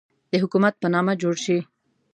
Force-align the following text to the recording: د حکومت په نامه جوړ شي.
د 0.31 0.33
حکومت 0.43 0.73
په 0.81 0.87
نامه 0.93 1.13
جوړ 1.21 1.35
شي. 1.45 1.57